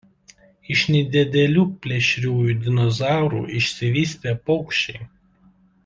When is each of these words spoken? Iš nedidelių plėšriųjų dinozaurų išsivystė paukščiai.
Iš 0.75 0.85
nedidelių 0.93 1.65
plėšriųjų 1.83 2.57
dinozaurų 2.65 3.43
išsivystė 3.61 4.35
paukščiai. 4.49 5.11